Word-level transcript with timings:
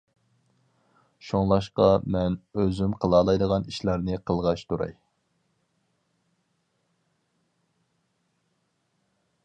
شۇڭلاشقا 1.27 1.89
مەن 2.15 2.37
ئۆزۈم 2.61 2.95
قىلالايدىغان 3.03 3.67
ئىشلارنى 3.73 4.19
قىلغاچ 4.31 4.65
تۇراي. 4.73 4.97